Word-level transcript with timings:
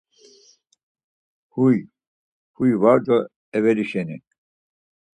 Huy, 1.55 1.75
huy 2.55 2.71
var 2.81 2.99
do 3.05 3.15
eveli 3.57 3.85
şeni! 3.91 4.17